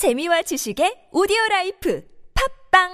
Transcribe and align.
재미와 0.00 0.40
지식의 0.40 1.12
오디오 1.12 1.36
라이프 1.50 2.02
팟빵 2.72 2.88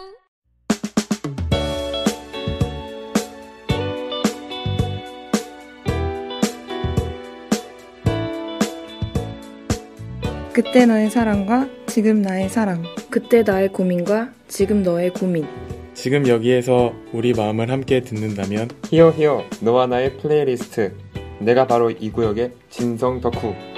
그때 10.52 10.84
너의 10.84 11.08
사랑과 11.10 11.68
지금 11.86 12.22
나의 12.22 12.48
사랑. 12.48 12.82
그때 13.08 13.44
나의 13.44 13.68
고민과 13.68 14.32
지금 14.48 14.82
너의 14.82 15.10
고민. 15.10 15.46
지금 15.94 16.26
여기에서 16.26 16.92
우리 17.12 17.32
마음을 17.34 17.70
함께 17.70 18.00
듣는다면 18.00 18.68
히어 18.90 19.12
히어 19.12 19.44
너와 19.60 19.86
나의 19.86 20.16
플레이리스트 20.16 20.96
내가 21.38 21.68
바로 21.68 21.92
이 21.92 22.10
구역의 22.10 22.50
진성 22.68 23.20
덕후 23.20 23.75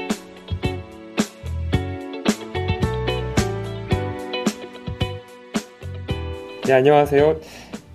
네 6.69 6.75
안녕하세요 6.75 7.41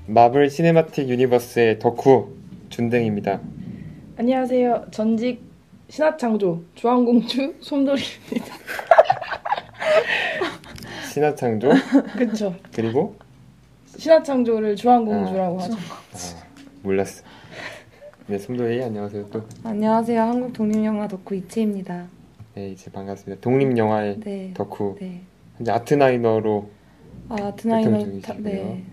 마블 0.08 0.50
시네마틱 0.50 1.08
유니버스의 1.08 1.78
덕후 1.78 2.30
준댕입니다 2.70 3.40
안녕하세요. 4.18 4.88
전직 4.90 5.44
신화창조 5.90 6.64
주황공주 6.74 7.58
솜돌이입니다. 7.62 8.56
신화창조 11.14 11.70
그쵸. 12.18 12.56
그리고 12.74 13.16
신화창조를 13.96 14.76
주황공주라고 14.76 15.60
아, 15.60 15.64
하죠. 15.66 15.76
아, 15.76 16.44
몰랐어 16.82 17.24
네 18.26 18.40
손도희 18.40 18.82
안녕하세요 18.82 19.30
또 19.30 19.44
안녕하세요. 19.64 20.20
한국 20.20 20.52
독립영화 20.52 21.08
덕후 21.10 21.36
이채입니다. 21.36 22.08
네, 22.56 22.70
이제 22.70 22.90
반갑습니다 22.90 23.40
독립영화의 23.40 24.20
네. 24.22 24.52
덕후 24.56 24.98
네. 25.00 25.22
현재 25.58 25.72
아트나이너로 25.72 26.70
아, 27.30 27.36
활동 27.36 27.56
드나이너 27.56 28.00
중이시고요. 28.00 28.44
네. 28.44 28.84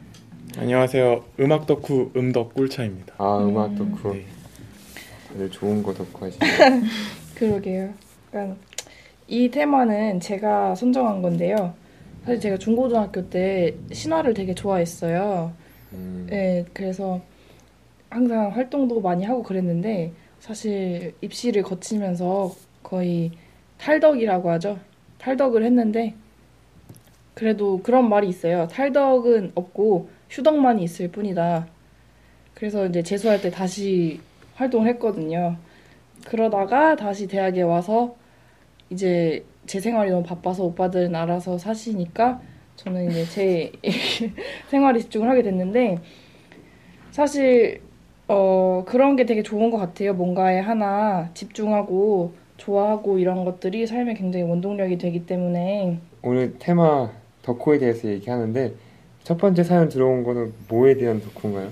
안녕하세요. 0.56 1.24
음악 1.40 1.66
덕후 1.66 2.10
음덕 2.16 2.54
꿀차입니다. 2.54 3.14
아 3.18 3.38
음악 3.38 3.70
음. 3.72 3.76
덕후 3.76 4.14
네. 4.14 4.24
다들 5.28 5.50
좋은 5.50 5.82
거 5.82 5.92
덕후 5.94 6.26
하시네요 6.26 6.82
그러게요. 7.36 7.92
그러니까 8.30 8.56
이 9.28 9.48
테마는 9.50 10.20
제가 10.20 10.74
선정한 10.74 11.22
건데요. 11.22 11.74
사실 12.24 12.40
제가 12.40 12.58
중고등학교 12.58 13.28
때 13.30 13.74
신화를 13.92 14.34
되게 14.34 14.54
좋아했어요. 14.54 15.52
음, 15.92 16.26
네, 16.28 16.64
그래서 16.72 17.20
항상 18.10 18.50
활동도 18.50 19.00
많이 19.00 19.24
하고 19.24 19.42
그랬는데 19.42 20.12
사실 20.40 21.14
입시를 21.20 21.62
거치면서 21.62 22.54
거의 22.82 23.30
탈덕이라고 23.78 24.50
하죠. 24.50 24.78
탈덕을 25.18 25.64
했는데 25.64 26.14
그래도 27.40 27.80
그런 27.82 28.10
말이 28.10 28.28
있어요. 28.28 28.68
탈덕은 28.68 29.52
없고 29.54 30.10
휴덕만이 30.28 30.82
있을 30.82 31.08
뿐이다. 31.08 31.68
그래서 32.52 32.84
이제 32.84 33.02
재수할 33.02 33.40
때 33.40 33.50
다시 33.50 34.20
활동을 34.56 34.86
했거든요. 34.88 35.56
그러다가 36.26 36.96
다시 36.96 37.26
대학에 37.26 37.62
와서 37.62 38.14
이제 38.90 39.42
제 39.64 39.80
생활이 39.80 40.10
너무 40.10 40.22
바빠서 40.22 40.64
오빠들은 40.64 41.14
알아서 41.14 41.56
사시니까 41.56 42.42
저는 42.76 43.10
이제 43.10 43.24
제 43.24 43.72
생활에 44.68 45.00
집중을 45.00 45.26
하게 45.26 45.42
됐는데 45.42 45.96
사실 47.10 47.80
어 48.28 48.84
그런 48.86 49.16
게 49.16 49.24
되게 49.24 49.42
좋은 49.42 49.70
것 49.70 49.78
같아요. 49.78 50.12
뭔가에 50.12 50.60
하나 50.60 51.30
집중하고 51.32 52.34
좋아하고 52.58 53.18
이런 53.18 53.46
것들이 53.46 53.86
삶에 53.86 54.12
굉장히 54.12 54.44
원동력이 54.44 54.98
되기 54.98 55.24
때문에 55.24 56.00
오늘 56.22 56.58
테마 56.58 57.19
덕후에 57.42 57.78
대해서 57.78 58.08
얘기하는데 58.08 58.74
첫 59.24 59.38
번째 59.38 59.62
사연 59.62 59.88
들어온 59.88 60.24
거는 60.24 60.52
뭐에 60.68 60.96
대한 60.96 61.20
덕후인가요? 61.20 61.70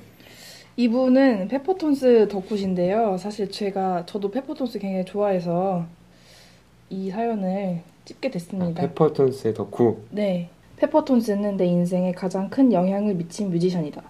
이분은 0.76 1.48
페퍼톤스 1.48 2.28
덕후신데요. 2.28 3.16
사실 3.18 3.50
제가 3.50 4.06
저도 4.06 4.30
페퍼톤스 4.30 4.78
굉장히 4.78 5.04
좋아해서 5.04 5.84
이 6.88 7.10
사연을 7.10 7.80
찍게 8.04 8.28
아, 8.28 8.30
됐습니다. 8.30 8.82
페퍼톤스의 8.82 9.54
덕후 9.54 9.98
네. 10.10 10.50
페퍼톤스는 10.76 11.56
내 11.56 11.66
인생에 11.66 12.12
가장 12.12 12.48
큰 12.48 12.72
영향을 12.72 13.14
미친 13.14 13.50
뮤지션이다. 13.50 14.02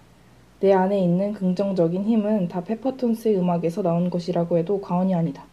내 0.61 0.73
안에 0.73 1.01
있는 1.01 1.33
긍정적인 1.33 2.05
힘은 2.05 2.49
다 2.49 2.63
페퍼톤스의 2.63 3.39
음악에서 3.39 3.83
나온 3.83 4.11
것이라고 4.11 4.59
해도 4.59 4.81
과언이 4.81 5.15
아니다. 5.15 5.45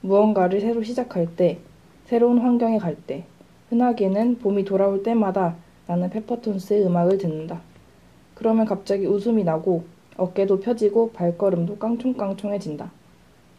무언가를 0.00 0.60
새로 0.60 0.82
시작할 0.82 1.36
때, 1.36 1.58
새로운 2.06 2.38
환경에 2.38 2.78
갈 2.78 2.96
때, 2.96 3.24
흔하게는 3.72 4.36
봄이 4.40 4.66
돌아올 4.66 5.02
때마다 5.02 5.56
나는 5.86 6.10
페퍼톤스의 6.10 6.84
음악을 6.84 7.16
듣는다. 7.16 7.62
그러면 8.34 8.66
갑자기 8.66 9.06
웃음이 9.06 9.44
나고 9.44 9.84
어깨도 10.18 10.60
펴지고 10.60 11.12
발걸음도 11.12 11.78
깡총깡총해진다. 11.78 12.90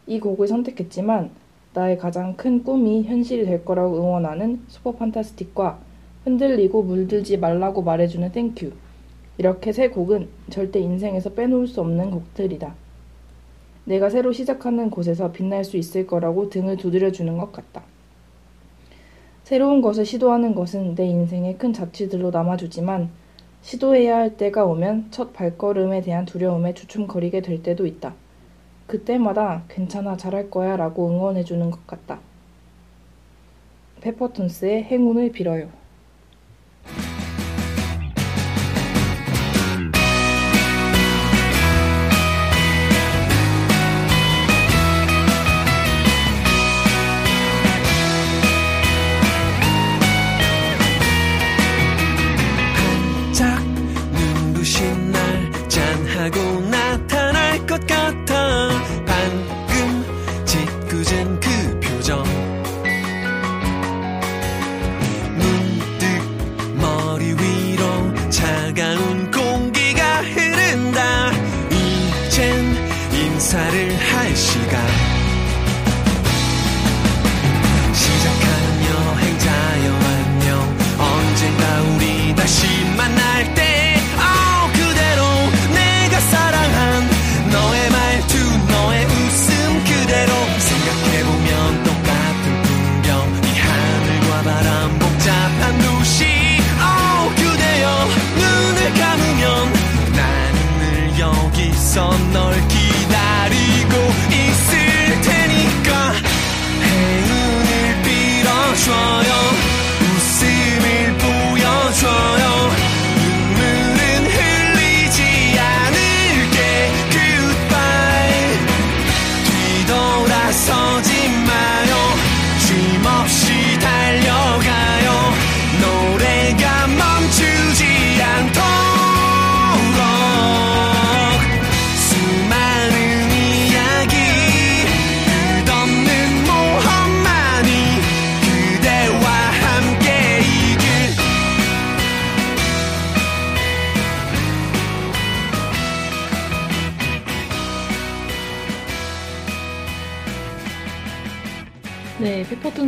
이 0.06 0.20
곡을 0.20 0.46
선택했지만 0.46 1.30
나의 1.72 1.98
가장 1.98 2.36
큰 2.36 2.62
꿈이 2.62 3.02
현실이 3.02 3.44
될 3.44 3.64
거라고 3.64 3.96
응원하는 3.96 4.60
슈퍼 4.68 4.92
판타스틱과 4.92 5.80
흔들리고 6.22 6.84
물들지 6.84 7.36
말라고 7.36 7.82
말해주는 7.82 8.30
Thank 8.30 8.52
You. 8.52 8.70
이렇게 9.38 9.72
세 9.72 9.88
곡은 9.88 10.28
절대 10.48 10.78
인생에서 10.78 11.30
빼놓을 11.30 11.66
수 11.66 11.80
없는 11.80 12.12
곡들이다. 12.12 12.72
내가 13.86 14.10
새로 14.10 14.30
시작하는 14.30 14.90
곳에서 14.90 15.32
빛날 15.32 15.64
수 15.64 15.76
있을 15.76 16.06
거라고 16.06 16.50
등을 16.50 16.76
두드려주는 16.76 17.36
것 17.36 17.50
같다. 17.50 17.82
새로운 19.44 19.82
것을 19.82 20.06
시도하는 20.06 20.54
것은 20.54 20.94
내 20.94 21.04
인생의 21.04 21.58
큰 21.58 21.74
자취들로 21.74 22.30
남아주지만 22.30 23.10
시도해야 23.60 24.16
할 24.16 24.36
때가 24.38 24.64
오면 24.64 25.08
첫 25.10 25.34
발걸음에 25.34 26.00
대한 26.00 26.24
두려움에 26.24 26.72
주춤거리게 26.72 27.42
될 27.42 27.62
때도 27.62 27.86
있다. 27.86 28.14
그때마다 28.86 29.64
괜찮아 29.68 30.16
잘할 30.16 30.50
거야 30.50 30.76
라고 30.76 31.08
응원해주는 31.08 31.70
것 31.70 31.86
같다. 31.86 32.20
페퍼톤스의 34.00 34.84
행운을 34.84 35.32
빌어요. 35.32 35.68
짠하 56.30 56.63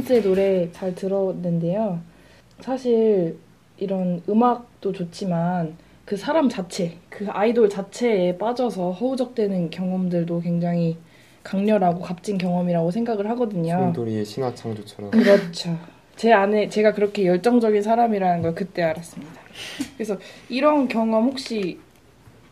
페퍼톤스의 0.07 0.23
노래 0.23 0.71
잘 0.73 0.95
들었는데요. 0.95 2.01
사실 2.61 3.37
이런 3.77 4.23
음악도 4.29 4.93
좋지만 4.93 5.77
그 6.05 6.17
사람 6.17 6.49
자체, 6.49 6.97
그 7.11 7.27
아이돌 7.29 7.69
자체에 7.69 8.39
빠져서 8.39 8.93
허우적대는 8.93 9.71
경험들도 9.71 10.41
굉장히 10.41 10.97
강렬하고 11.43 12.01
값진 12.01 12.39
경험이라고 12.39 12.91
생각을 12.91 13.29
하거든요. 13.31 13.77
송돌이의 13.77 14.25
신화 14.25 14.55
창조처럼 14.55 15.11
그렇죠. 15.11 15.77
제 16.17 16.33
안에 16.33 16.69
제가 16.69 16.93
그렇게 16.93 17.27
열정적인 17.27 17.83
사람이라는 17.83 18.43
걸 18.43 18.55
그때 18.55 18.83
알았습니다. 18.83 19.35
그래서 19.95 20.17
이런 20.49 20.89
경험 20.89 21.27
혹시 21.27 21.79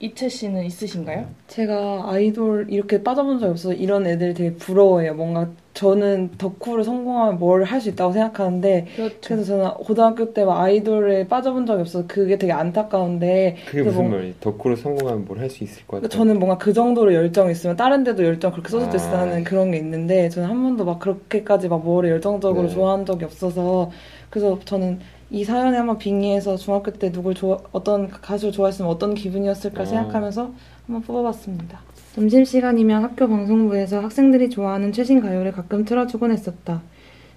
이채 0.00 0.28
씨는 0.28 0.64
있으신가요? 0.66 1.28
제가 1.46 2.10
아이돌 2.10 2.66
이렇게 2.68 3.02
빠져본 3.02 3.38
적이 3.38 3.50
없어서 3.52 3.72
이런 3.74 4.06
애들 4.06 4.34
되게 4.34 4.54
부러워해요. 4.54 5.14
뭔가 5.14 5.50
저는 5.75 6.31
덕후를 6.38 6.85
성공하면 6.85 7.38
뭘 7.41 7.65
할 7.65 7.81
수 7.81 7.88
있다고 7.88 8.12
생각하는데 8.12 8.87
그렇죠. 8.94 9.19
그래서 9.26 9.44
저는 9.44 9.71
고등학교 9.85 10.32
때 10.32 10.44
막 10.44 10.61
아이돌에 10.61 11.26
빠져본 11.26 11.67
적이 11.67 11.81
없어서 11.81 12.06
그게 12.06 12.38
되게 12.38 12.53
안타까운데 12.53 13.56
그게 13.67 13.82
무슨 13.82 14.03
뭐- 14.09 14.11
말이에요? 14.12 14.35
덕후로 14.41 14.76
성공하면 14.76 15.25
뭘 15.25 15.38
할 15.41 15.50
수 15.50 15.65
있을 15.65 15.85
것 15.87 15.97
같아요. 15.97 16.09
저는 16.09 16.38
뭔가 16.38 16.59
그 16.59 16.73
정도로 16.73 17.12
열정이 17.12 17.50
있으면 17.53 17.75
다른 17.76 18.05
데도 18.05 18.25
열정 18.25 18.53
그렇게 18.53 18.69
쏟을 18.69 18.85
수 18.99 19.06
아. 19.09 19.09
있다는 19.11 19.43
그런 19.44 19.73
게 19.73 19.79
있는데 19.79 20.29
저는 20.29 20.49
한 20.49 20.62
번도 20.62 20.85
막 20.85 21.00
그렇게까지 21.00 21.69
막 21.69 21.82
뭐를 21.82 22.11
열정적으로 22.11 22.69
네. 22.69 22.75
좋아한 22.75 23.05
적이 23.05 23.25
없어서 23.25 23.91
그래서 24.31 24.59
저는 24.65 25.00
이 25.31 25.43
사연에 25.43 25.76
한번 25.76 25.99
빙의해서 25.99 26.56
중학교 26.56 26.93
때 26.93 27.11
누굴 27.11 27.35
좋아 27.35 27.59
어떤 27.73 28.09
가수를 28.09 28.53
좋아했으면 28.53 28.88
어떤 28.91 29.15
기분이었을까 29.15 29.82
아. 29.82 29.87
생각하면서 29.87 30.53
한번 30.87 31.03
뽑아봤습니다. 31.03 31.81
점심시간이면 32.14 33.02
학교 33.02 33.28
방송부에서 33.28 33.99
학생들이 34.00 34.49
좋아하는 34.49 34.93
최신 34.93 35.20
가요를 35.20 35.50
가끔 35.50 35.84
틀어주곤 35.84 36.31
했었다. 36.31 36.81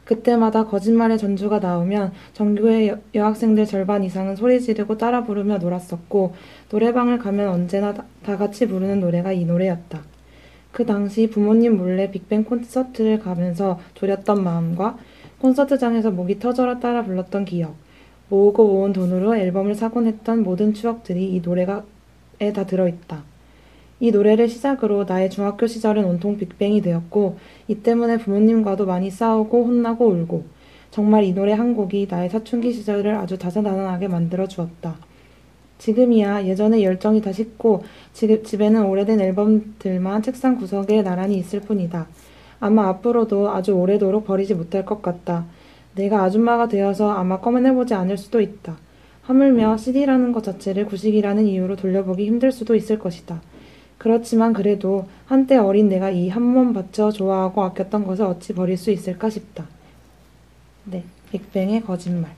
그때마다 0.06 0.66
거짓말의 0.66 1.18
전주가 1.18 1.58
나오면 1.58 2.12
전교의 2.34 2.88
여, 2.88 3.00
여학생들 3.16 3.66
절반 3.66 4.04
이상은 4.04 4.36
소리 4.36 4.62
지르고 4.62 5.00
따라 5.00 5.24
부르며 5.24 5.58
놀았었고 5.58 6.36
노래방을 6.70 7.18
가면 7.18 7.50
언제나 7.50 7.96
다, 7.96 8.06
다 8.24 8.38
같이 8.38 8.68
부르는 8.68 9.00
노래가 9.00 9.32
이 9.32 9.46
노래였다. 9.46 10.04
그 10.72 10.86
당시 10.86 11.28
부모님 11.28 11.76
몰래 11.76 12.12
빅뱅 12.12 12.44
콘서트를 12.44 13.18
가면서 13.18 13.80
졸였던 13.96 14.44
마음과 14.44 15.00
콘서트장에서 15.42 16.12
목이 16.12 16.38
터져라 16.38 16.80
따라 16.80 17.04
불렀던 17.04 17.46
기억, 17.46 17.76
모으고 18.30 18.68
모은 18.68 18.94
돈으로 18.94 19.36
앨범을 19.36 19.74
사곤 19.74 20.06
했던 20.06 20.44
모든 20.44 20.76
추억들이 20.76 21.34
이 21.34 21.42
노래가에 21.42 22.54
다 22.54 22.68
들어있다. 22.68 23.37
이 24.00 24.12
노래를 24.12 24.48
시작으로 24.48 25.06
나의 25.06 25.30
중학교 25.30 25.66
시절은 25.66 26.06
온통 26.06 26.38
빅뱅이 26.38 26.82
되었고 26.82 27.38
이 27.68 27.76
때문에 27.76 28.18
부모님과도 28.18 28.86
많이 28.86 29.10
싸우고 29.10 29.66
혼나고 29.66 30.08
울고 30.08 30.46
정말 30.92 31.24
이 31.24 31.34
노래 31.34 31.54
한 31.54 31.76
곡이 31.76 32.08
나의 32.10 32.30
사춘기 32.30 32.74
시절을 32.74 33.16
아주 33.16 33.38
다사다난하게 33.38 34.08
만들어 34.08 34.48
주었다. 34.48 34.96
지금이야 35.80 36.46
예전의 36.46 36.84
열정이 36.84 37.22
다 37.22 37.32
식고 37.32 37.84
지금 38.14 38.44
집에는 38.44 38.86
오래된 38.86 39.20
앨범들만 39.22 40.22
책상 40.22 40.58
구석에 40.58 41.02
나란히 41.04 41.38
있을 41.38 41.62
뿐이다. 41.62 42.08
아마 42.60 42.88
앞으로도 42.88 43.52
아주 43.52 43.74
오래도록 43.74 44.26
버리지 44.26 44.56
못할 44.56 44.86
것 44.86 45.02
같다. 45.02 45.46
내가 45.96 46.24
아줌마가 46.24 46.68
되어서 46.68 47.12
아마 47.12 47.40
꺼내보지 47.40 47.94
않을 47.94 48.18
수도 48.18 48.42
있다. 48.42 48.78
하물며 49.24 49.78
CD라는 49.78 50.32
것 50.32 50.44
자체를 50.44 50.86
구식이라는 50.86 51.46
이유로 51.46 51.76
돌려보기 51.76 52.26
힘들 52.26 52.52
수도 52.52 52.76
있을 52.76 52.98
것이다. 52.98 53.42
그렇지만 53.98 54.54
그래도 54.54 55.08
한때 55.26 55.58
어린 55.58 55.90
내가 55.90 56.10
이 56.12 56.30
한 56.30 56.44
몸 56.44 56.74
바쳐 56.74 57.12
좋아하고 57.12 57.64
아꼈던 57.64 58.06
것을 58.06 58.26
어찌 58.26 58.54
버릴 58.54 58.78
수 58.78 58.92
있을까 58.92 59.30
싶다. 59.30 59.66
네, 60.86 61.04
빅뱅의 61.32 61.82
거짓말. 61.84 62.32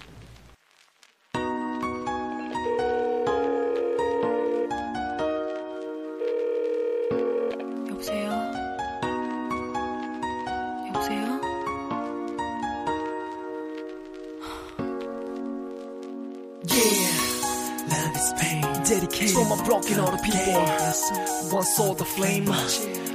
My 19.98 20.06
broken 20.06 20.06
hearted 20.06 20.24
people. 20.24 21.56
One 21.56 21.64
saw 21.64 21.94
the 21.94 22.06
flame. 22.06 22.46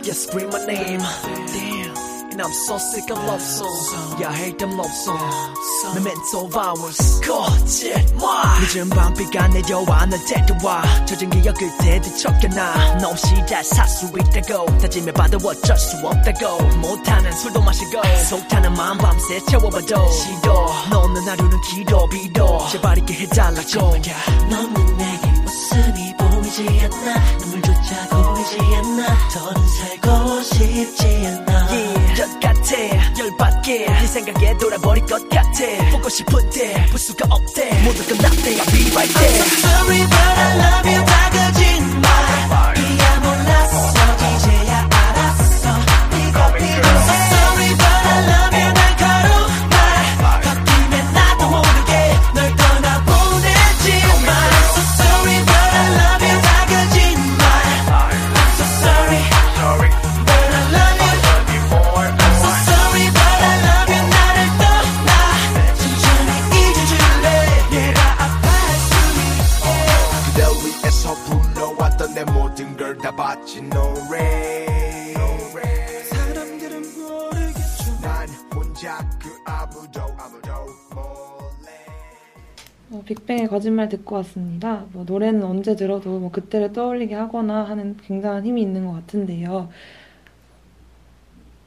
Yes, 0.03 0.26
scream 0.26 0.50
my 0.50 0.65
name. 0.67 1.00
Damn. 1.00 1.94
And 2.32 2.43
I'm 2.43 2.53
so 2.53 2.79
sick 2.79 3.09
of 3.11 3.19
love 3.25 3.41
songs. 3.41 4.21
Yeah, 4.21 4.31
I 4.31 4.35
hate 4.35 4.59
them 4.59 4.76
love 4.76 4.91
songs. 4.91 5.94
Memento 5.94 6.50
hours. 6.59 7.21
거짓말. 7.21 8.61
늦은 8.61 8.91
밤비가 8.91 9.49
내려와 9.49 10.06
널 10.06 10.19
데려와. 10.26 10.82
젖은 11.06 11.31
기억 11.31 11.55
그때 11.56 12.00
뒤척여놔. 12.00 12.99
너 12.99 13.11
없이 13.11 13.26
잘살수 13.47 14.12
있다고. 14.19 14.79
다짐해봐도 14.79 15.38
어쩔 15.47 15.76
수 15.79 15.97
없다고. 16.05 16.59
못하는 16.79 17.31
술도 17.31 17.61
마시고. 17.61 18.03
속타는 18.29 18.73
마음 18.75 18.99
밤새 18.99 19.38
채워봐도. 19.44 20.11
싫어. 20.11 20.88
너는 20.91 21.29
하루는 21.29 21.61
길어 21.61 22.09
빌어. 22.09 22.67
제발 22.69 22.99
있게 22.99 23.15
해달라고. 23.15 23.97
너는 24.50 24.76
웃음이 24.76 25.13
보이지 26.55 26.69
않나? 26.85 27.37
눈물조차 27.39 28.09
보이지 28.11 28.59
않나? 28.77 29.29
더는 29.31 29.69
살고 29.69 30.43
싶지 30.43 31.27
않아 31.27 31.67
Yeah, 31.71 32.21
열 32.21 32.41
같아. 32.41 33.19
열받게. 33.19 33.87
네 33.87 34.06
생각에 34.06 34.56
돌아버릴 34.59 35.05
것 35.06 35.29
같아. 35.29 35.91
보고 35.91 36.09
싶은데 36.09 36.87
볼 36.91 36.99
수가 37.01 37.27
없대. 37.29 37.83
모두 37.83 38.06
끝났대. 38.06 38.55
I'll 38.55 38.71
be 38.71 38.91
right 38.95 39.12
there. 39.15 39.43
I'm 39.43 39.51
so 39.51 39.67
sorry 39.67 40.01
but 40.06 40.39
I 40.39 40.56
love 40.62 40.91
you 40.95 41.05
다 41.05 41.31
거짓 41.31 41.63
빅뱅의 83.04 83.49
거짓말 83.49 83.88
듣고 83.88 84.16
왔습니다. 84.16 84.84
뭐 84.92 85.04
노래는 85.04 85.42
언제 85.42 85.76
들어도 85.76 86.18
뭐 86.18 86.30
그때를 86.30 86.73
떠올리게 86.73 87.14
하거나 87.14 87.64
하는 87.64 87.96
굉장한 88.06 88.44
힘이 88.44 88.62
있는 88.62 88.87
것 88.87 88.92
같은데요. 88.92 89.68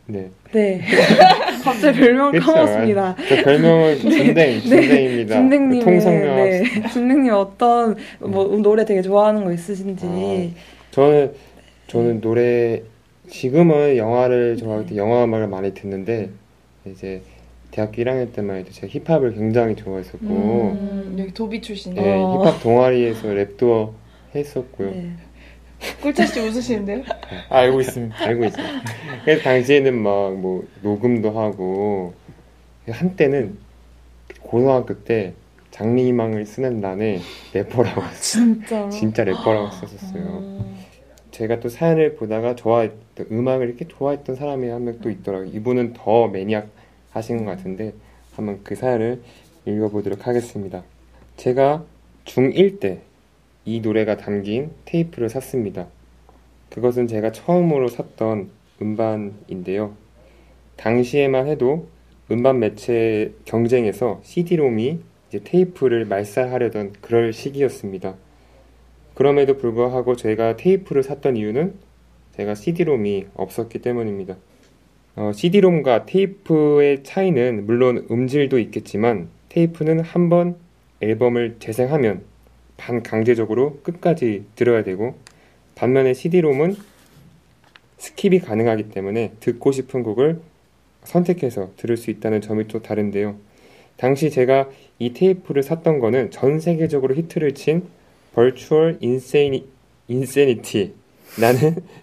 네. 0.08 0.29
네. 0.53 0.82
갑자기 1.63 2.00
별명. 2.00 2.32
까먹었습니다. 2.32 3.15
저 3.27 3.44
별명은 3.44 4.00
진댕, 4.00 4.62
진댕입니다. 4.62 5.36
진댕님, 5.36 5.84
통성명 5.84 6.36
네. 6.38 6.63
진댕님 6.94 7.34
어떤 7.34 7.96
뭐 8.20 8.46
노래 8.58 8.86
되게 8.86 9.01
좋아하는 9.01 9.44
거 9.44 9.51
있으신지. 9.51 10.53
저는 10.91 11.34
저는 11.88 12.22
노래 12.22 12.82
지금은 13.29 13.98
영화를 13.98 14.56
좋아할 14.56 14.86
때 14.86 14.96
영화 14.96 15.25
음악을 15.25 15.48
많이 15.48 15.74
듣는데 15.74 16.29
이제 16.86 17.22
대학교 17.72 18.02
1학년 18.02 18.34
때만 18.34 18.58
해도 18.58 18.72
제가 18.72 18.88
힙합을 18.92 19.34
굉장히 19.36 19.76
좋아했었고 19.76 20.26
음, 20.26 21.16
여기 21.20 21.34
도비 21.34 21.62
출신. 21.62 21.94
네, 21.94 22.02
어. 22.16 22.42
힙합 22.44 22.62
동아리에서 22.62 23.28
랩도 23.30 23.94
했었고요. 24.36 24.90
네. 24.92 25.12
꿀차 26.02 26.26
씨 26.26 26.40
웃으시는데요? 26.40 27.04
알고 27.50 27.82
있습니다. 27.82 28.16
알고 28.20 28.46
있어요. 28.46 28.66
그래서 29.24 29.44
당시에는 29.44 29.96
막 29.96 30.32
뭐 30.32 30.66
녹음도 30.82 31.38
하고 31.38 32.14
한때는 32.90 33.58
고등학교 34.42 35.04
때 35.04 35.34
장래희망을 35.72 36.46
쓰는 36.48 36.82
난에 36.82 37.20
래퍼라고. 37.54 38.02
진짜. 38.20 38.90
진짜 38.90 39.24
래퍼라고 39.24 39.70
썼었어요. 39.70 40.24
어, 40.26 40.76
제가 41.30 41.60
또 41.60 41.70
사연을 41.70 42.16
보다가 42.16 42.56
좋아했던 42.56 43.28
음악을 43.32 43.68
이렇게 43.68 43.88
좋아했던 43.88 44.36
사람이 44.36 44.68
한 44.70 44.84
명 44.86 45.00
또 45.02 45.12
있더라고요. 45.12 45.50
이분은 45.54 45.94
더 45.94 46.28
매니악 46.28 46.70
하신 47.12 47.46
것 47.46 47.52
같은데 47.52 47.94
한번 48.36 48.62
그 48.64 48.76
사연을 48.76 49.22
읽어보도록 49.66 50.28
하겠습니다. 50.28 50.84
제가 51.38 51.84
중1 52.26 52.80
때 52.80 53.08
이 53.68 53.82
노래가 53.82 54.16
담긴 54.16 54.72
테이프를 54.86 55.28
샀습니다. 55.28 55.88
그것은 56.70 57.08
제가 57.08 57.34
처음으로 57.34 57.90
샀던 57.90 58.50
음반인데요. 58.82 59.94
당시에만 60.78 61.48
해도 61.48 61.90
음반 62.32 62.60
매체 62.60 63.34
경쟁에서 63.44 64.22
CD롬이 64.24 65.00
이제 65.28 65.42
테이프를 65.44 66.06
말살하려던 66.06 66.94
그럴 67.02 67.34
시기였습니다. 67.34 68.16
그럼에도 69.16 69.58
불구하고 69.58 70.16
제가 70.16 70.56
테이프를 70.56 71.04
샀던 71.04 71.36
이유는 71.36 71.74
제가 72.38 72.56
CD롬이 72.56 73.26
없었기 73.36 73.80
때문입니다. 73.80 74.38
어, 75.18 75.32
CD롬과 75.34 76.06
테이프의 76.06 77.04
차이는 77.04 77.66
물론 77.66 78.06
음질도 78.12 78.60
있겠지만 78.60 79.30
테이프는 79.50 80.00
한 80.00 80.30
번 80.30 80.56
앨범을 81.02 81.56
재생하면 81.60 82.22
반강제적으로 82.78 83.80
끝까지 83.82 84.46
들어야 84.56 84.84
되고 84.84 85.16
반면에 85.74 86.14
CD롬은 86.14 86.76
스킵이 87.98 88.46
가능하기 88.46 88.90
때문에 88.90 89.34
듣고 89.40 89.72
싶은 89.72 90.04
곡을 90.04 90.40
선택해서 91.04 91.72
들을 91.78 91.98
수 91.98 92.12
있다는 92.12 92.42
점이 92.42 92.68
또 92.68 92.82
다른데요. 92.84 93.38
당시 93.96 94.30
제가 94.30 94.70
이 95.00 95.14
테이프를 95.14 95.64
샀던 95.64 96.00
거는 96.00 96.30
전 96.30 96.60
세계적으로 96.60 97.16
히트를 97.16 97.56
친 97.56 97.88
Virtual 98.36 99.00
Insani, 99.02 99.66
Insanity라는 100.10 100.94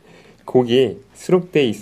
곡이 0.44 0.98
수록돼 1.14 1.64
있 1.64 1.74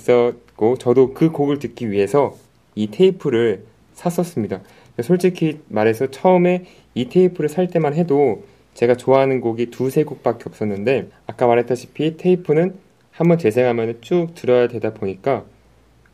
었고 0.62 0.78
저도 0.78 1.12
그 1.12 1.32
곡을 1.32 1.58
듣기 1.58 1.90
위해서 1.90 2.36
이 2.76 2.90
테이프를 2.90 3.64
샀었습니다. 3.94 4.60
솔직히 5.02 5.58
말해서 5.68 6.06
처음에 6.10 6.64
이 6.94 7.08
테이프를 7.08 7.48
살 7.48 7.66
때만 7.68 7.94
해도 7.94 8.44
제가 8.74 8.96
좋아하는 8.96 9.40
곡이 9.40 9.66
두세 9.66 10.04
곡밖에 10.04 10.44
없었는데 10.46 11.08
아까 11.26 11.46
말했다시피 11.46 12.16
테이프는 12.16 12.74
한번 13.10 13.38
재생하면 13.38 13.98
쭉 14.00 14.28
들어야 14.34 14.68
되다 14.68 14.94
보니까 14.94 15.44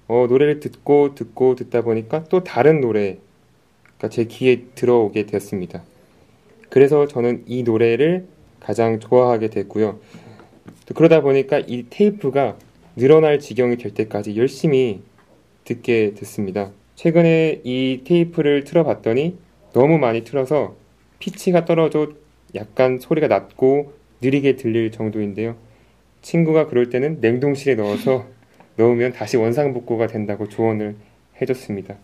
어, 0.09 0.27
노래를 0.29 0.59
듣고 0.61 1.15
듣고 1.15 1.55
듣다 1.55 1.83
보니까 1.83 2.25
또 2.25 2.43
다른 2.43 2.81
노래가 2.81 4.09
제 4.11 4.25
귀에 4.25 4.65
들어오게 4.75 5.27
되었습니다. 5.27 5.83
그래서 6.71 7.07
저는 7.07 7.45
이 7.47 7.63
노래를 7.63 8.27
가장 8.61 8.99
좋아하게 8.99 9.51
됐고요. 9.51 10.01
또 10.87 10.95
그러다 10.95 11.21
보니까 11.21 11.59
이 11.61 11.85
테이프가 11.91 12.57
늘어날 12.99 13.39
지경이 13.39 13.77
될 13.77 13.95
때까지 13.95 14.37
열심히 14.37 15.01
듣게 15.65 16.15
됐습니다. 16.15 16.73
최근에 16.97 17.61
이 17.63 18.03
테이프를 18.05 18.65
틀어봤더니 18.65 19.39
너무 19.73 19.99
많이 19.99 20.25
틀어서 20.25 20.75
피치가 21.21 21.65
떨어져 21.65 22.13
약간 22.57 22.99
소리가 22.99 23.29
낮고 23.29 23.93
느리게 24.21 24.57
들릴 24.57 24.91
정도인데요. 24.91 25.55
친구가 26.23 26.67
그럴 26.67 26.91
때는 26.91 27.19
냉동실에 27.21 27.77
넣어서 27.77 28.27
넣으면 28.77 29.13
다시 29.13 29.37
원상복구가 29.37 30.09
된다고 30.09 30.49
조언을 30.49 30.97
해줬습니다. 31.41 31.95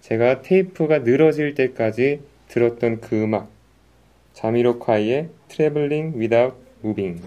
제가 0.00 0.42
테이프가 0.42 1.00
늘어질 1.00 1.54
때까지 1.54 2.20
들었던 2.46 3.00
그 3.00 3.20
음악 3.20 3.50
자미로콰이의 4.34 5.28
Traveling 5.48 6.16
Without 6.16 6.54
Moving 6.84 7.20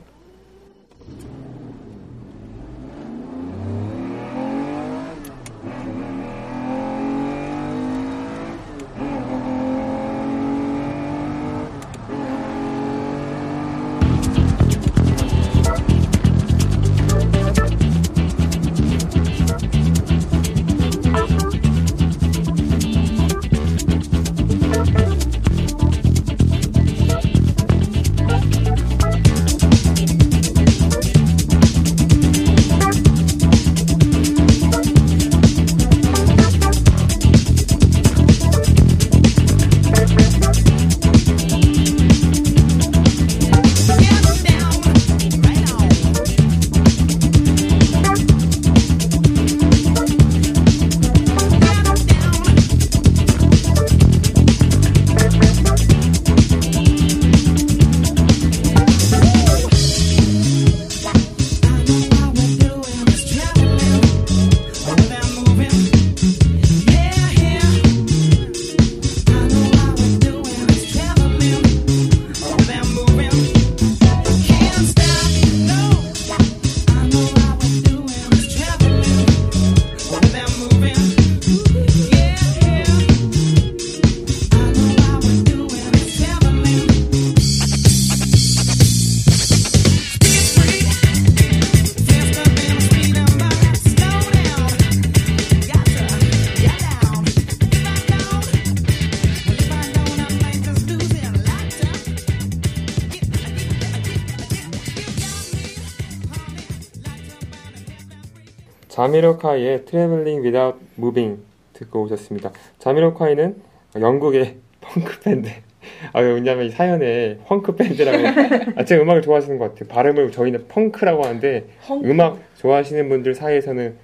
자미로콰이의 109.00 109.86
Traveling 109.86 110.41
Without 110.46 110.77
Moving 110.98 111.41
듣고 111.72 112.03
오셨습니다. 112.03 112.51
자미로콰이는 112.79 113.56
영국의 113.98 114.58
펑크 114.82 115.22
밴드. 115.22 115.50
아, 116.12 116.20
왜냐면 116.20 116.65
이 116.65 116.70
사연에 116.70 117.38
펑크 117.46 117.75
밴드라고 117.77 118.18
아, 118.75 118.84
제 118.84 118.98
음악을 118.98 119.22
좋아하시는 119.22 119.58
것 119.58 119.70
같아요. 119.70 119.88
발음을 119.88 120.34
저희는 120.34 120.65
펑크라고 120.68 121.24
하는데 121.24 121.65
음악 122.03 122.39
좋아하시는 122.58 123.08
분들 123.08 123.36
사이에서는 123.36 123.96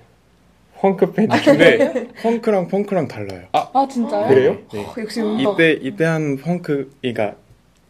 펑크 0.79 1.11
밴드. 1.11 1.43
근데 1.43 2.07
펑크랑 2.23 2.69
펑크랑 2.69 3.09
달라요. 3.09 3.47
아 3.51 3.87
진짜요? 3.89 4.27
그래요? 4.29 4.57
네. 4.71 4.85
역시 4.97 5.21
음악. 5.21 5.41
이때 5.41 5.73
이때 5.73 6.05
한 6.05 6.37
펑크 6.37 6.91
그러니까 7.01 7.35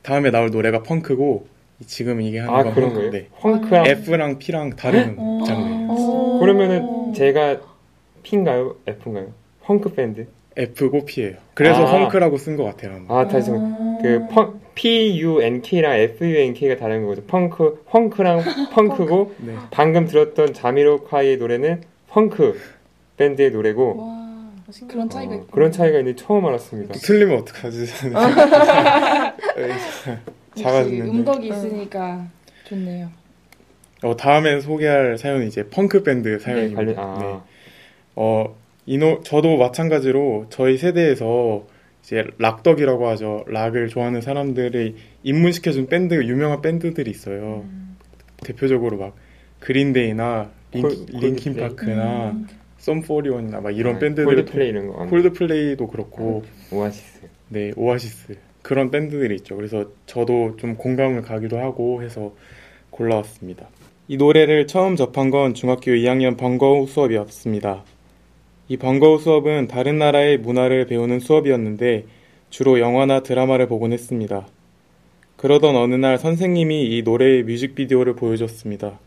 다음에 0.02 0.32
나올 0.32 0.50
노래가 0.50 0.82
펑크고 0.82 1.46
지금 1.86 2.22
이게 2.22 2.40
하는 2.40 2.54
아, 2.54 2.64
건 2.64 2.74
그런 2.74 2.94
거예요? 2.94 3.12
펑크인데 3.12 3.30
펑크랑 3.42 3.86
F랑 3.86 4.40
P랑 4.40 4.76
다른 4.76 5.16
장르 5.46 5.75
그러면은 6.39 7.13
제가 7.13 7.58
P인가요? 8.24 8.75
F인가요? 8.88 9.27
펑크 9.63 9.94
밴드? 9.94 10.27
F고 10.58 11.06
P예요. 11.06 11.34
그래서 11.54 11.86
아. 11.86 11.92
펑크라고 11.92 12.38
쓴 12.38 12.56
것 12.56 12.63
같아요. 12.63 12.96
아마. 13.08 13.20
아, 13.22 13.27
다시 13.27 13.51
그 13.51 14.25
펑, 14.32 14.60
P 14.74 15.20
U 15.22 15.42
N 15.42 15.62
K랑 15.62 15.98
F 16.00 16.25
U 16.25 16.36
N 16.38 16.54
K가 16.54 16.77
다른 16.77 17.06
거죠. 17.06 17.24
펑크, 17.24 17.84
펑크랑 17.88 18.42
펑크고 18.74 19.34
네. 19.46 19.56
방금 19.72 20.06
들었던 20.06 20.54
자미로콰이의 20.54 21.38
노래는 21.38 21.82
펑크 22.10 22.60
밴드의 23.18 23.51
노래고 23.51 23.98
와 23.98 24.25
그런 24.88 25.10
차이가 25.10 25.36
어. 25.36 25.46
그런 25.51 25.72
차이가 25.72 26.00
있는지 26.00 26.24
처음 26.24 26.46
알았습니다. 26.46 26.94
또 26.94 27.00
틀리면 27.00 27.38
어떡하지? 27.39 27.86
작아졌는데. 30.56 31.12
음덕이 31.12 31.48
있으니까 31.50 32.25
좋네요. 32.65 33.10
어, 34.06 34.16
다음에 34.16 34.60
소개할 34.60 35.18
사연은 35.18 35.48
이제 35.48 35.68
펑크 35.68 36.04
밴드 36.04 36.38
사연입니다. 36.38 36.76
관련 36.76 36.96
네. 36.96 37.26
아, 37.26 37.44
어, 38.16 38.56
이노 38.86 39.22
저도 39.24 39.58
마찬가지로 39.58 40.46
저희 40.50 40.78
세대에서 40.78 41.66
이제 42.04 42.24
락덕이라고 42.38 43.08
하죠. 43.10 43.46
락을 43.48 43.88
좋아하는 43.88 44.22
사람들을 44.22 44.94
입문시켜준 45.24 45.88
밴드 45.88 46.14
유명한 46.24 46.62
밴드들이 46.62 47.10
있어요. 47.10 47.66
대표적으로 48.44 48.98
막 48.98 49.16
그린데이나 49.60 50.52
링, 50.72 50.84
링킨? 51.08 51.56
파크나 51.56 52.40
썸포티원이나 52.77 53.62
막 53.62 53.76
이런 53.76 53.96
아, 53.96 54.00
밴드들 54.00 54.26
콜드플레이 54.26 54.70
이런 54.70 54.88
거. 54.88 55.08
콜드플레이도 55.08 55.88
그렇고 55.88 56.44
오아시스. 56.72 57.22
네 57.50 57.72
오아시스 57.76 58.36
그런 58.62 58.92
밴드들이 58.92 59.34
있죠. 59.38 59.56
그래서 59.56 59.90
저도 60.06 60.58
좀 60.58 60.76
공감을 60.76 61.24
가기도 61.24 61.58
하고 61.58 62.04
해서 62.04 62.36
골라왔습니다. 62.92 63.68
이 64.08 64.18
노래를 64.18 64.68
처음 64.68 64.96
접한 64.96 65.32
건 65.32 65.56
중학교 65.56 65.92
2학년 65.92 66.38
번거후 66.38 66.86
수업이었습니다. 66.86 67.84
이 68.68 68.78
번거우 68.78 69.18
수업은 69.18 69.68
다른 69.68 69.98
나라의 69.98 70.38
문화를 70.38 70.86
배우는 70.86 71.20
수업이었는데 71.20 72.06
주로 72.52 72.80
영화나 72.80 73.24
드라마를 73.24 73.68
보곤 73.68 73.94
했습니다. 73.94 74.48
그러던 75.38 75.76
어느 75.76 75.96
날 75.96 76.20
선생님이 76.20 76.96
이 76.96 77.02
노래의 77.02 77.44
뮤직비디오를 77.44 78.16
보여줬습니다. 78.16 79.00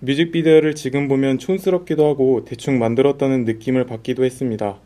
뮤직비디오를 0.00 0.74
지금 0.74 1.06
보면 1.06 1.38
촌스럽기도 1.38 2.06
하고 2.06 2.46
대충 2.46 2.78
만들었다는 2.78 3.44
느낌을 3.44 3.84
받기도 3.84 4.24
했습니다. 4.24 4.78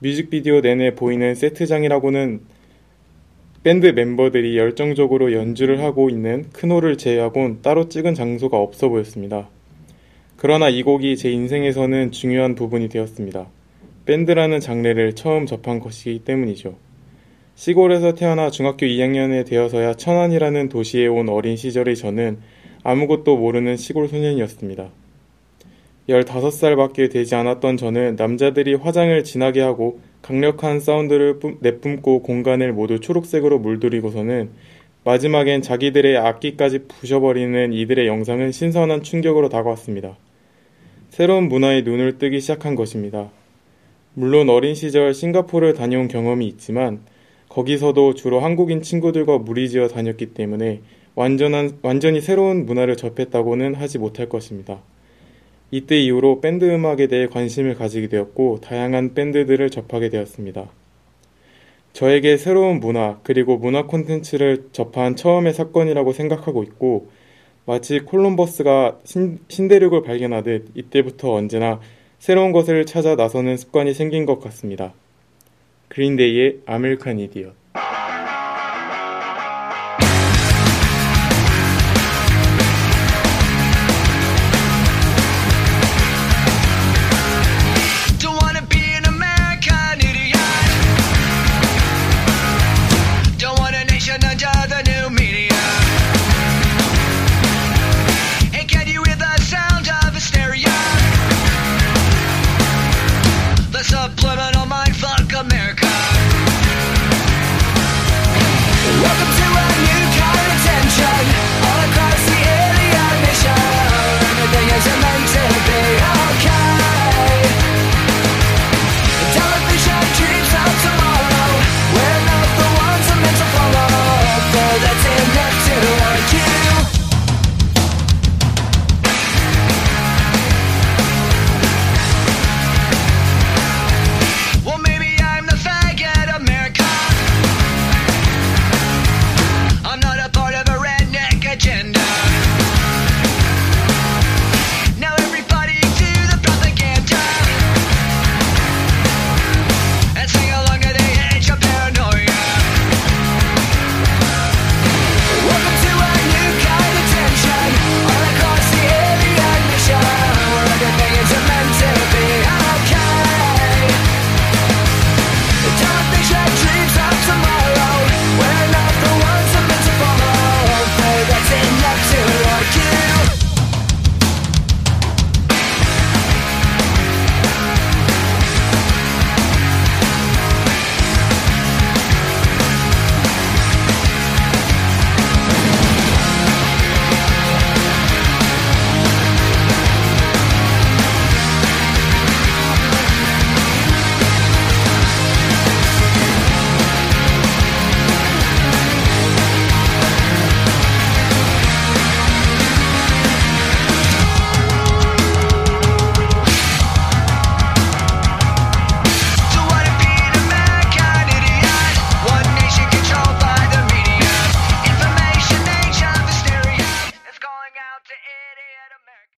뮤직비디오 0.00 0.60
내내 0.60 0.94
보이는 0.94 1.34
세트장이라고는 1.34 2.40
밴드 3.64 3.86
멤버들이 3.86 4.58
열정적으로 4.58 5.32
연주를 5.32 5.80
하고 5.80 6.10
있는 6.10 6.44
큰 6.52 6.70
홀을 6.70 6.98
제외하곤 6.98 7.60
따로 7.62 7.88
찍은 7.88 8.12
장소가 8.12 8.58
없어 8.58 8.90
보였습니다. 8.90 9.48
그러나 10.36 10.68
이 10.68 10.82
곡이 10.82 11.16
제 11.16 11.30
인생에서는 11.32 12.12
중요한 12.12 12.56
부분이 12.56 12.90
되었습니다. 12.90 13.46
밴드라는 14.04 14.60
장르를 14.60 15.14
처음 15.14 15.46
접한 15.46 15.80
것이기 15.80 16.26
때문이죠. 16.26 16.76
시골에서 17.54 18.12
태어나 18.12 18.50
중학교 18.50 18.84
2학년에 18.84 19.46
되어서야 19.46 19.94
천안이라는 19.94 20.68
도시에 20.68 21.06
온 21.06 21.30
어린 21.30 21.56
시절의 21.56 21.96
저는 21.96 22.40
아무것도 22.82 23.38
모르는 23.38 23.78
시골 23.78 24.08
소년이었습니다. 24.08 24.90
15살밖에 26.08 27.10
되지 27.10 27.34
않았던 27.34 27.76
저는 27.76 28.16
남자들이 28.16 28.74
화장을 28.74 29.24
진하게 29.24 29.60
하고 29.62 30.00
강력한 30.22 30.80
사운드를 30.80 31.38
뿜- 31.38 31.58
내뿜고 31.60 32.22
공간을 32.22 32.72
모두 32.72 33.00
초록색으로 33.00 33.58
물들이고서는 33.58 34.50
마지막엔 35.04 35.62
자기들의 35.62 36.16
악기까지 36.16 36.86
부셔버리는 36.88 37.72
이들의 37.72 38.06
영상은 38.06 38.52
신선한 38.52 39.02
충격으로 39.02 39.48
다가왔습니다. 39.48 40.16
새로운 41.10 41.48
문화에 41.48 41.82
눈을 41.82 42.18
뜨기 42.18 42.40
시작한 42.40 42.74
것입니다. 42.74 43.30
물론 44.14 44.48
어린 44.48 44.74
시절 44.74 45.12
싱가포르를 45.12 45.74
다녀온 45.74 46.08
경험이 46.08 46.46
있지만 46.48 47.00
거기서도 47.48 48.14
주로 48.14 48.40
한국인 48.40 48.82
친구들과 48.82 49.38
무리지어 49.38 49.88
다녔기 49.88 50.26
때문에 50.34 50.80
완전한, 51.14 51.78
완전히 51.82 52.20
새로운 52.20 52.66
문화를 52.66 52.96
접했다고는 52.96 53.74
하지 53.74 53.98
못할 53.98 54.28
것입니다. 54.28 54.80
이때 55.74 55.98
이후로 55.98 56.40
밴드 56.40 56.64
음악에 56.72 57.08
대해 57.08 57.26
관심을 57.26 57.74
가지게 57.74 58.06
되었고 58.06 58.60
다양한 58.60 59.12
밴드들을 59.14 59.70
접하게 59.70 60.08
되었습니다. 60.08 60.70
저에게 61.92 62.36
새로운 62.36 62.78
문화 62.78 63.18
그리고 63.24 63.56
문화 63.56 63.84
콘텐츠를 63.84 64.68
접한 64.70 65.16
처음의 65.16 65.52
사건이라고 65.52 66.12
생각하고 66.12 66.62
있고 66.62 67.10
마치 67.66 67.98
콜럼버스가 67.98 69.00
신, 69.02 69.40
신대륙을 69.48 70.04
발견하듯 70.04 70.68
이때부터 70.76 71.32
언제나 71.32 71.80
새로운 72.20 72.52
것을 72.52 72.86
찾아 72.86 73.16
나서는 73.16 73.56
습관이 73.56 73.94
생긴 73.94 74.26
것 74.26 74.38
같습니다. 74.38 74.94
그린데이의 75.88 76.60
American 76.66 77.18
Idiot 77.18 77.52